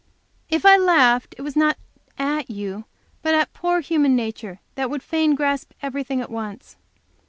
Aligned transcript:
"If 0.49 0.65
I 0.65 0.77
laughed 0.77 1.35
it 1.37 1.43
was 1.43 1.55
not 1.55 1.77
at 2.17 2.49
you, 2.49 2.85
but 3.21 3.35
at 3.35 3.53
poor 3.53 3.81
human 3.81 4.15
nature 4.15 4.59
that 4.73 4.89
would 4.89 5.03
fain 5.03 5.35
grasp 5.35 5.73
everything 5.83 6.21
at 6.21 6.31
once. 6.31 6.75